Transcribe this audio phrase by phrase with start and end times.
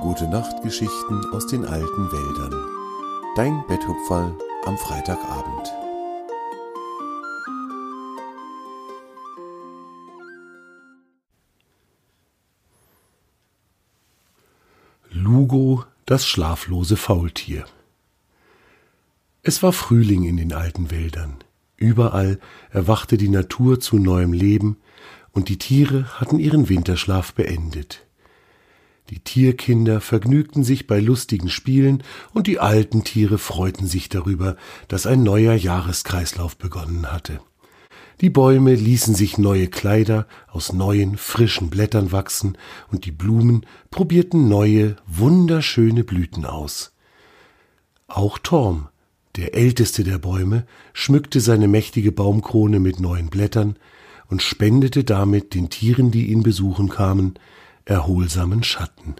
[0.00, 2.54] Gute Nachtgeschichten aus den alten Wäldern.
[3.36, 4.34] Dein Betthupferl
[4.64, 5.74] am Freitagabend.
[15.10, 17.66] Lugo, das schlaflose Faultier.
[19.42, 21.44] Es war Frühling in den alten Wäldern.
[21.76, 22.40] Überall
[22.70, 24.78] erwachte die Natur zu neuem Leben,
[25.32, 28.06] und die Tiere hatten ihren Winterschlaf beendet.
[29.10, 35.04] Die Tierkinder vergnügten sich bei lustigen Spielen, und die alten Tiere freuten sich darüber, dass
[35.04, 37.40] ein neuer Jahreskreislauf begonnen hatte.
[38.20, 42.56] Die Bäume ließen sich neue Kleider aus neuen, frischen Blättern wachsen,
[42.92, 46.92] und die Blumen probierten neue, wunderschöne Blüten aus.
[48.06, 48.90] Auch Torm,
[49.34, 53.76] der älteste der Bäume, schmückte seine mächtige Baumkrone mit neuen Blättern
[54.28, 57.34] und spendete damit den Tieren, die ihn besuchen kamen,
[57.90, 59.16] erholsamen Schatten.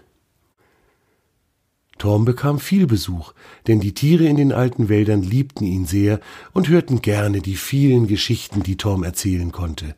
[1.97, 3.33] Torm bekam viel Besuch,
[3.67, 6.19] denn die Tiere in den alten Wäldern liebten ihn sehr
[6.53, 9.95] und hörten gerne die vielen Geschichten, die Torm erzählen konnte.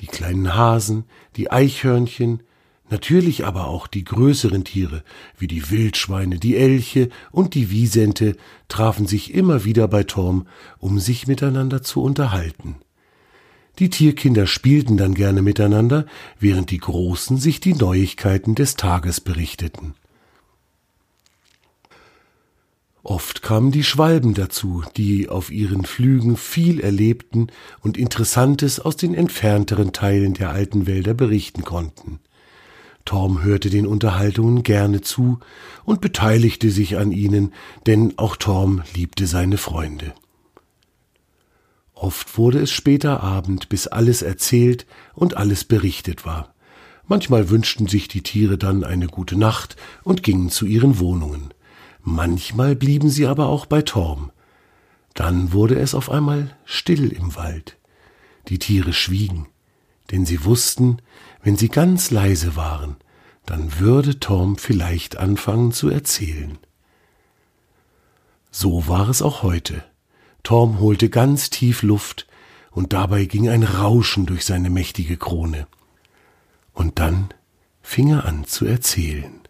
[0.00, 1.04] Die kleinen Hasen,
[1.36, 2.42] die Eichhörnchen,
[2.90, 5.02] natürlich aber auch die größeren Tiere,
[5.38, 8.36] wie die Wildschweine, die Elche und die Wiesente,
[8.68, 10.46] trafen sich immer wieder bei Torm,
[10.78, 12.76] um sich miteinander zu unterhalten.
[13.78, 16.06] Die Tierkinder spielten dann gerne miteinander,
[16.38, 19.94] während die Großen sich die Neuigkeiten des Tages berichteten.
[23.02, 27.48] Oft kamen die Schwalben dazu, die auf ihren Flügen viel erlebten
[27.80, 32.18] und Interessantes aus den entfernteren Teilen der alten Wälder berichten konnten.
[33.04, 35.38] Torm hörte den Unterhaltungen gerne zu
[35.84, 37.52] und beteiligte sich an ihnen,
[37.86, 40.12] denn auch Torm liebte seine Freunde.
[41.96, 46.54] Oft wurde es später Abend, bis alles erzählt und alles berichtet war.
[47.08, 51.54] Manchmal wünschten sich die Tiere dann eine gute Nacht und gingen zu ihren Wohnungen.
[52.02, 54.30] Manchmal blieben sie aber auch bei Torm.
[55.14, 57.78] Dann wurde es auf einmal still im Wald.
[58.48, 59.48] Die Tiere schwiegen,
[60.10, 60.98] denn sie wussten,
[61.42, 62.96] wenn sie ganz leise waren,
[63.46, 66.58] dann würde Torm vielleicht anfangen zu erzählen.
[68.50, 69.82] So war es auch heute.
[70.46, 72.28] Torm holte ganz tief Luft,
[72.70, 75.66] und dabei ging ein Rauschen durch seine mächtige Krone.
[76.72, 77.30] Und dann
[77.82, 79.40] fing er an zu erzählen.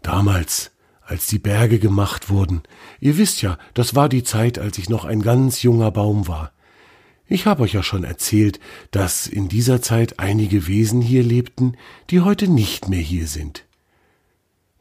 [0.00, 0.70] Damals,
[1.00, 2.62] als die Berge gemacht wurden,
[3.00, 6.52] ihr wisst ja, das war die Zeit, als ich noch ein ganz junger Baum war.
[7.26, 8.60] Ich habe euch ja schon erzählt,
[8.92, 11.76] dass in dieser Zeit einige Wesen hier lebten,
[12.10, 13.64] die heute nicht mehr hier sind.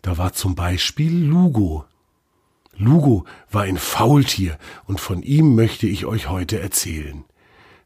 [0.03, 1.85] Da war zum Beispiel Lugo,
[2.77, 7.23] Lugo war ein Faultier, und von ihm möchte ich euch heute erzählen.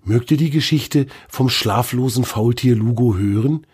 [0.03, 3.67] Mögt ihr die Geschichte vom schlaflosen Faultier Lugo hören?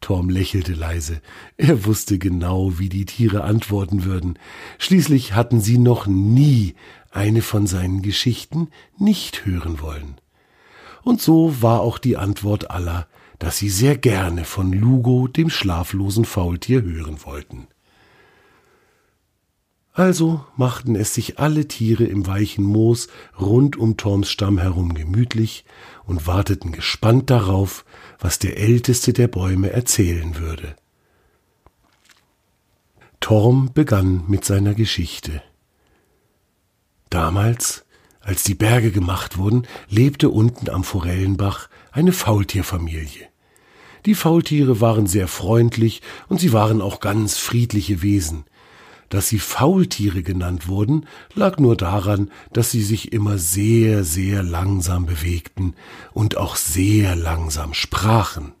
[0.00, 1.20] Torm lächelte leise.
[1.56, 4.38] Er wusste genau, wie die Tiere antworten würden.
[4.78, 6.74] Schließlich hatten sie noch nie
[7.10, 10.20] eine von seinen Geschichten nicht hören wollen.
[11.02, 13.06] Und so war auch die Antwort aller,
[13.38, 17.68] dass sie sehr gerne von Lugo, dem schlaflosen Faultier, hören wollten.
[19.98, 25.64] Also machten es sich alle Tiere im weichen Moos rund um Torms Stamm herum gemütlich
[26.04, 27.84] und warteten gespannt darauf,
[28.20, 30.76] was der älteste der Bäume erzählen würde.
[33.18, 35.42] Torm begann mit seiner Geschichte.
[37.10, 37.84] Damals,
[38.20, 43.26] als die Berge gemacht wurden, lebte unten am Forellenbach eine Faultierfamilie.
[44.06, 48.44] Die Faultiere waren sehr freundlich und sie waren auch ganz friedliche Wesen,
[49.08, 55.06] dass sie Faultiere genannt wurden, lag nur daran, dass sie sich immer sehr, sehr langsam
[55.06, 55.74] bewegten
[56.12, 58.52] und auch sehr langsam sprachen.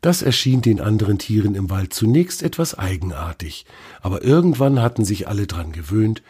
[0.00, 3.66] Das erschien den anderen Tieren im Wald zunächst etwas eigenartig,
[4.00, 6.22] aber irgendwann hatten sich alle dran gewöhnt,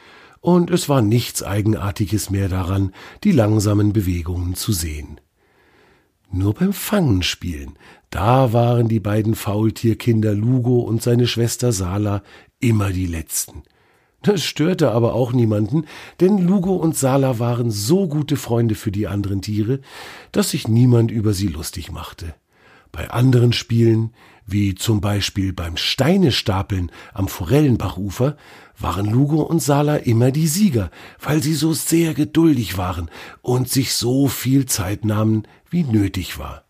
[0.43, 2.93] und es war nichts Eigenartiges mehr daran,
[3.23, 5.21] die langsamen Bewegungen zu sehen.
[6.35, 7.75] Nur beim Fangenspielen,
[8.09, 12.23] da waren die beiden Faultierkinder Lugo und seine Schwester Sala
[12.59, 13.65] immer die Letzten.
[14.23, 15.85] Das störte aber auch niemanden,
[16.21, 19.81] denn Lugo und Sala waren so gute Freunde für die anderen Tiere,
[20.31, 22.35] dass sich niemand über sie lustig machte.
[22.93, 24.15] Bei anderen Spielen,
[24.47, 28.37] wie zum Beispiel beim Steinestapeln am Forellenbachufer,
[28.79, 30.91] waren Lugo und Sala immer die Sieger,
[31.21, 33.11] weil sie so sehr geduldig waren
[33.41, 36.65] und sich so viel Zeit nahmen, wie nötig war.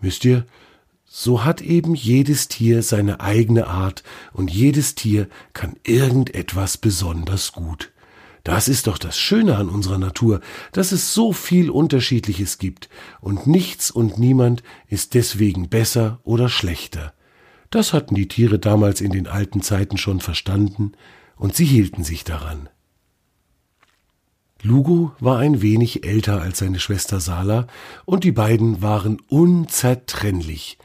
[0.00, 0.46] Müsst ihr,
[1.04, 7.90] so hat eben jedes Tier seine eigene Art und jedes Tier kann irgendetwas besonders gut.
[8.48, 10.40] Das ist doch das Schöne an unserer Natur,
[10.72, 12.88] dass es so viel Unterschiedliches gibt
[13.20, 17.12] und nichts und niemand ist deswegen besser oder schlechter.
[17.68, 20.92] Das hatten die Tiere damals in den alten Zeiten schon verstanden,
[21.36, 22.70] und sie hielten sich daran.
[24.62, 27.66] Lugo war ein wenig älter als seine Schwester Sala,
[28.06, 30.78] und die beiden waren unzertrennlich.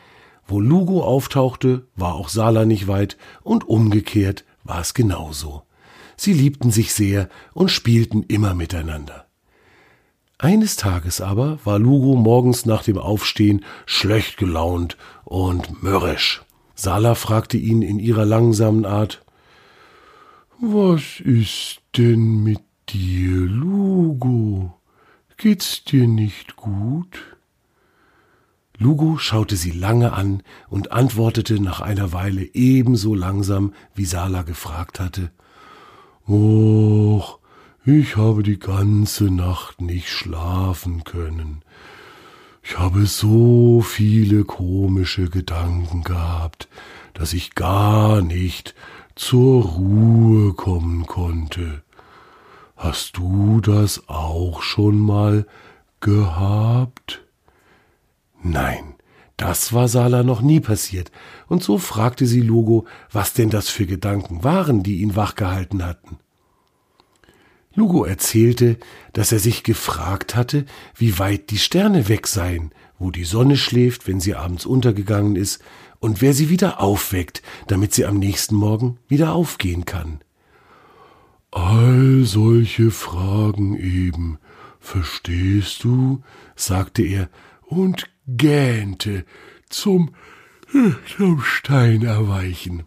[0.45, 5.63] Wo Lugo auftauchte, war auch Sala nicht weit, und umgekehrt war es genauso.
[6.15, 9.27] Sie liebten sich sehr und spielten immer miteinander.
[10.37, 16.41] Eines Tages aber war Lugo morgens nach dem Aufstehen schlecht gelaunt und mürrisch.
[16.75, 19.23] Sala fragte ihn in ihrer langsamen Art
[20.59, 24.73] Was ist denn mit dir, Lugo?
[25.37, 27.37] Geht's dir nicht gut?
[28.77, 34.99] Lugo schaute sie lange an und antwortete nach einer Weile ebenso langsam, wie Sala gefragt
[34.99, 35.31] hatte.
[36.27, 37.39] Och,
[37.85, 41.63] ich habe die ganze Nacht nicht schlafen können.
[42.61, 46.69] Ich habe so viele komische Gedanken gehabt,
[47.13, 48.73] dass ich gar nicht
[49.15, 51.83] zur Ruhe kommen konnte.
[52.77, 55.45] Hast du das auch schon mal
[55.99, 57.21] gehabt?
[58.41, 58.92] Nein,
[59.37, 61.11] das war Sala noch nie passiert,
[61.47, 66.17] und so fragte sie Lugo, was denn das für Gedanken waren, die ihn wachgehalten hatten.
[67.75, 68.77] Lugo erzählte,
[69.13, 70.65] dass er sich gefragt hatte,
[70.95, 75.61] wie weit die Sterne weg seien, wo die Sonne schläft, wenn sie abends untergegangen ist,
[75.99, 80.19] und wer sie wieder aufweckt, damit sie am nächsten Morgen wieder aufgehen kann.
[81.49, 84.37] All solche Fragen eben,
[84.79, 86.21] verstehst du?
[86.55, 87.29] sagte er
[87.61, 89.25] und gähnte
[89.69, 90.15] zum,
[91.17, 92.83] zum Stein erweichen.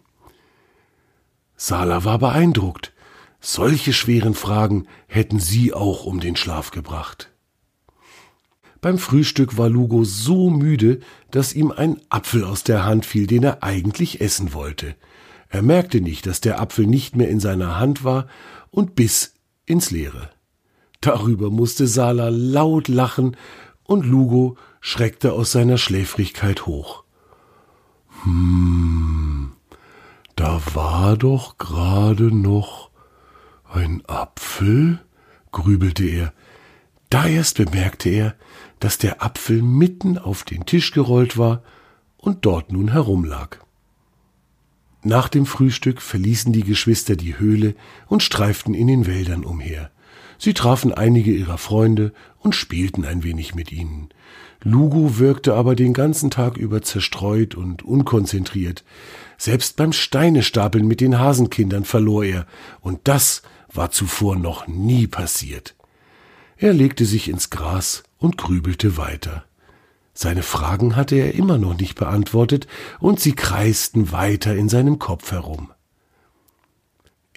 [1.55, 2.93] Sala war beeindruckt.
[3.39, 7.31] Solche schweren Fragen hätten sie auch um den Schlaf gebracht.
[8.81, 10.99] Beim Frühstück war Lugo so müde,
[11.31, 14.95] dass ihm ein Apfel aus der Hand fiel, den er eigentlich essen wollte.
[15.49, 18.27] Er merkte nicht, dass der Apfel nicht mehr in seiner Hand war
[18.69, 19.33] und biss
[19.65, 20.29] ins Leere.
[21.01, 23.37] Darüber musste Sala laut lachen
[23.87, 27.03] und Lugo schreckte aus seiner Schläfrigkeit hoch.
[28.23, 29.53] Hm,
[30.35, 32.91] da war doch gerade noch
[33.67, 34.99] ein Apfel?
[35.51, 36.33] grübelte er.
[37.09, 38.35] Da erst bemerkte er,
[38.79, 41.63] dass der Apfel mitten auf den Tisch gerollt war
[42.17, 43.59] und dort nun herumlag.
[45.03, 47.75] Nach dem Frühstück verließen die Geschwister die Höhle
[48.07, 49.89] und streiften in den Wäldern umher.
[50.37, 54.09] Sie trafen einige ihrer Freunde und spielten ein wenig mit ihnen.
[54.63, 58.83] Lugo wirkte aber den ganzen Tag über zerstreut und unkonzentriert.
[59.37, 62.47] Selbst beim Steinestapeln mit den Hasenkindern verlor er,
[62.81, 65.75] und das war zuvor noch nie passiert.
[66.57, 69.43] Er legte sich ins Gras und grübelte weiter.
[70.13, 72.65] Seine Fragen hatte er immer noch nicht beantwortet,
[72.99, 75.69] und sie kreisten weiter in seinem Kopf herum.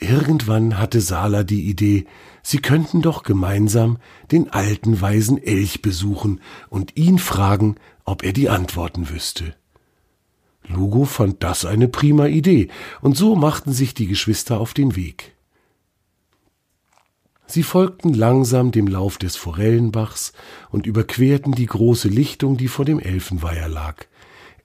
[0.01, 2.07] Irgendwann hatte Sala die Idee,
[2.43, 3.99] sie könnten doch gemeinsam
[4.33, 7.77] den alten weisen Elch besuchen und ihn fragen,
[8.07, 9.55] ob er die Antworten wüsste.
[10.67, 12.69] Lugo fand das eine prima Idee,
[13.03, 15.35] und so machten sich die Geschwister auf den Weg.
[17.47, 20.33] Sie folgten langsam dem Lauf des Forellenbachs
[20.71, 24.07] und überquerten die große Lichtung, die vor dem Elfenweiher lag.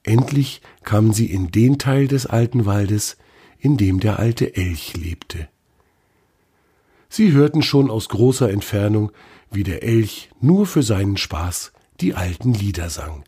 [0.03, 3.17] Endlich kamen sie in den Teil des alten Waldes,
[3.59, 5.47] in dem der alte Elch lebte.
[7.09, 9.11] Sie hörten schon aus großer Entfernung,
[9.51, 11.71] wie der Elch nur für seinen Spaß
[12.01, 13.23] die alten Lieder sang.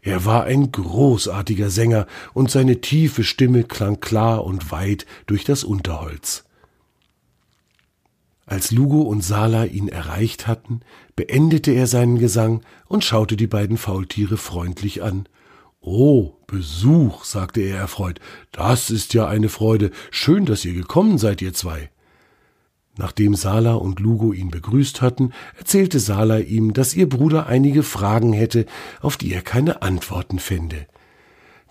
[0.00, 5.62] Er war ein großartiger Sänger, und seine tiefe Stimme klang klar und weit durch das
[5.62, 6.44] Unterholz.
[8.46, 10.80] Als Lugo und Sala ihn erreicht hatten,
[11.14, 15.28] beendete er seinen Gesang und schaute die beiden Faultiere freundlich an.
[15.84, 18.20] Oh, Besuch, sagte er erfreut,
[18.52, 19.90] das ist ja eine Freude.
[20.12, 21.90] Schön, dass ihr gekommen seid, ihr zwei.
[22.96, 28.32] Nachdem Sala und Lugo ihn begrüßt hatten, erzählte Sala ihm, dass ihr Bruder einige Fragen
[28.32, 28.66] hätte,
[29.00, 30.86] auf die er keine Antworten fände.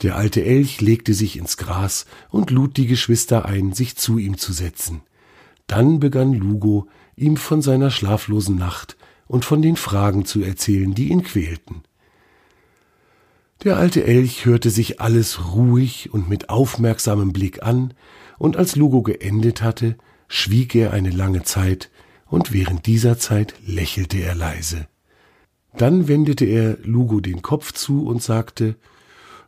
[0.01, 4.37] Der alte Elch legte sich ins Gras und lud die Geschwister ein, sich zu ihm
[4.37, 5.01] zu setzen.
[5.67, 11.09] Dann begann Lugo, ihm von seiner schlaflosen Nacht und von den Fragen zu erzählen, die
[11.09, 11.83] ihn quälten.
[13.63, 17.93] Der alte Elch hörte sich alles ruhig und mit aufmerksamem Blick an,
[18.39, 21.91] und als Lugo geendet hatte, schwieg er eine lange Zeit,
[22.25, 24.87] und während dieser Zeit lächelte er leise.
[25.77, 28.77] Dann wendete er Lugo den Kopf zu und sagte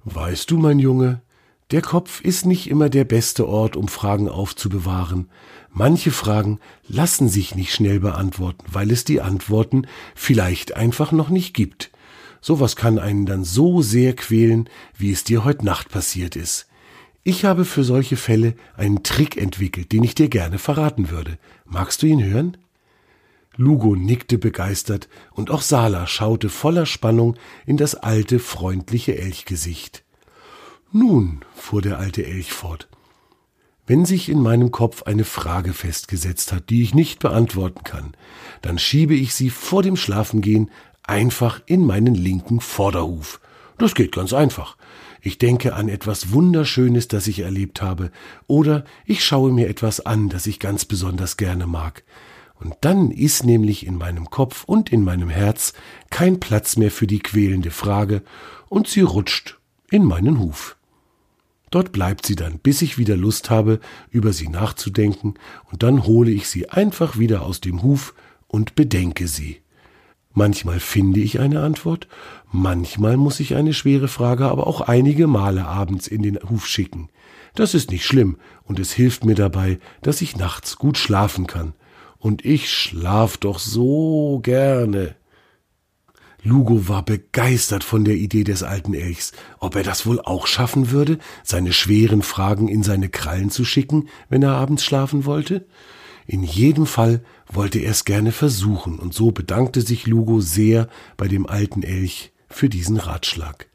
[0.03, 1.21] Weißt du, mein Junge,
[1.71, 5.29] der Kopf ist nicht immer der beste Ort, um Fragen aufzubewahren.
[5.71, 11.55] Manche Fragen lassen sich nicht schnell beantworten, weil es die Antworten vielleicht einfach noch nicht
[11.55, 11.89] gibt.
[12.43, 16.67] Sowas kann einen dann so sehr quälen, wie es dir heute Nacht passiert ist.
[17.23, 21.39] Ich habe für solche Fälle einen Trick entwickelt, den ich dir gerne verraten würde.
[21.63, 22.57] Magst du ihn hören?
[23.55, 30.03] Lugo nickte begeistert, und auch Sala schaute voller Spannung in das alte, freundliche Elchgesicht.
[30.91, 32.89] Nun, fuhr der alte Elch fort,
[33.87, 38.17] wenn sich in meinem Kopf eine Frage festgesetzt hat, die ich nicht beantworten kann,
[38.61, 40.69] dann schiebe ich sie vor dem Schlafengehen
[41.03, 43.39] einfach in meinen linken Vorderhuf.
[43.77, 44.77] Das geht ganz einfach.
[45.21, 48.11] Ich denke an etwas Wunderschönes, das ich erlebt habe,
[48.47, 52.03] oder ich schaue mir etwas an, das ich ganz besonders gerne mag.
[52.59, 55.73] Und dann ist nämlich in meinem Kopf und in meinem Herz
[56.09, 58.21] kein Platz mehr für die quälende Frage,
[58.69, 60.77] und sie rutscht in meinen Huf.
[61.71, 63.79] Dort bleibt sie dann, bis ich wieder Lust habe,
[64.11, 65.35] über sie nachzudenken,
[65.71, 68.13] und dann hole ich sie einfach wieder aus dem Huf
[68.47, 69.62] und bedenke sie.
[70.33, 72.07] Manchmal finde ich eine Antwort,
[72.51, 77.09] manchmal muss ich eine schwere Frage aber auch einige Male abends in den Huf schicken.
[77.53, 81.73] Das ist nicht schlimm, und es hilft mir dabei, dass ich nachts gut schlafen kann,
[82.17, 85.15] und ich schlaf doch so gerne.
[86.41, 90.89] Lugo war begeistert von der Idee des alten Elchs, ob er das wohl auch schaffen
[90.89, 95.65] würde, seine schweren Fragen in seine Krallen zu schicken, wenn er abends schlafen wollte.
[96.25, 100.87] In jedem Fall wollte er es gerne versuchen, und so bedankte sich Lugo sehr
[101.17, 103.67] bei dem alten Elch für diesen Ratschlag.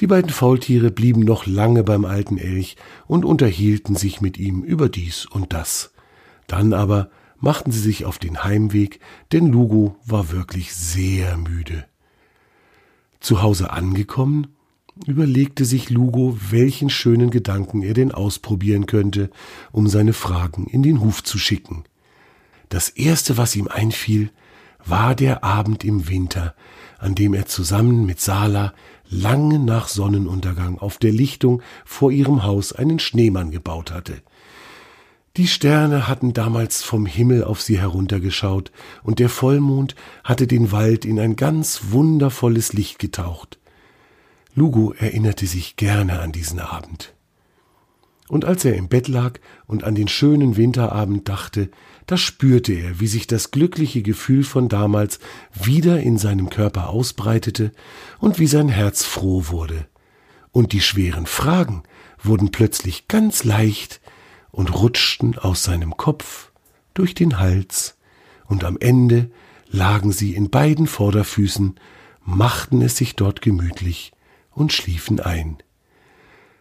[0.00, 4.88] Die beiden Faultiere blieben noch lange beim alten Elch und unterhielten sich mit ihm über
[4.88, 5.92] dies und das.
[6.46, 9.00] Dann aber machten sie sich auf den Heimweg,
[9.32, 11.86] denn Lugo war wirklich sehr müde.
[13.20, 14.48] Zu Hause angekommen,
[15.06, 19.30] überlegte sich Lugo, welchen schönen Gedanken er denn ausprobieren könnte,
[19.72, 21.84] um seine Fragen in den Huf zu schicken.
[22.68, 24.30] Das erste, was ihm einfiel,
[24.84, 26.54] war der Abend im Winter,
[26.98, 28.74] an dem er zusammen mit Sala
[29.08, 34.22] lange nach Sonnenuntergang auf der Lichtung vor ihrem Haus einen Schneemann gebaut hatte.
[35.36, 38.70] Die Sterne hatten damals vom Himmel auf sie heruntergeschaut,
[39.02, 43.58] und der Vollmond hatte den Wald in ein ganz wundervolles Licht getaucht.
[44.54, 47.14] Lugo erinnerte sich gerne an diesen Abend.
[48.28, 51.70] Und als er im Bett lag und an den schönen Winterabend dachte,
[52.06, 55.18] da spürte er, wie sich das glückliche Gefühl von damals
[55.52, 57.72] wieder in seinem Körper ausbreitete
[58.20, 59.86] und wie sein Herz froh wurde.
[60.52, 61.82] Und die schweren Fragen
[62.22, 64.00] wurden plötzlich ganz leicht,
[64.52, 66.52] und rutschten aus seinem Kopf
[66.94, 67.98] durch den Hals,
[68.46, 69.32] und am Ende
[69.68, 71.74] lagen sie in beiden Vorderfüßen,
[72.24, 74.13] machten es sich dort gemütlich
[74.54, 75.58] und schliefen ein.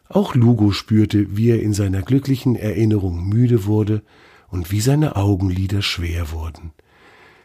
[0.09, 4.03] Auch Lugo spürte, wie er in seiner glücklichen Erinnerung müde wurde
[4.47, 6.71] und wie seine Augenlider schwer wurden.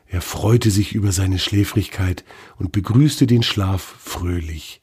[0.06, 2.24] Er freute sich über seine Schläfrigkeit
[2.56, 4.80] und begrüßte den Schlaf fröhlich.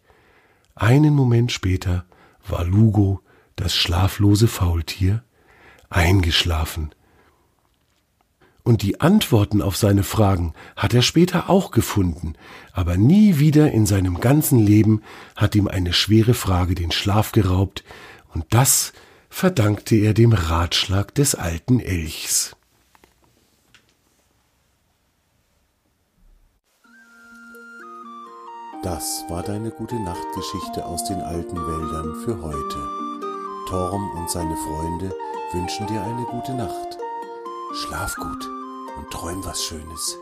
[0.75, 2.05] Einen Moment später
[2.47, 3.21] war Lugo,
[3.55, 5.23] das schlaflose Faultier,
[5.89, 6.93] eingeschlafen.
[8.65, 12.33] Und die Antworten auf seine Fragen hat er später auch gefunden,
[12.73, 15.03] aber nie wieder in seinem ganzen Leben
[15.35, 17.83] hat ihm eine schwere Frage den Schlaf geraubt,
[18.33, 18.91] und das
[19.29, 22.55] verdankte er dem Ratschlag des alten Elchs.
[28.81, 33.69] Das war deine gute Nachtgeschichte aus den alten Wäldern für heute.
[33.69, 35.13] Torm und seine Freunde
[35.53, 37.04] wünschen dir eine gute Nacht.
[37.75, 38.49] Schlaf gut
[38.95, 40.17] und träum was Schönes.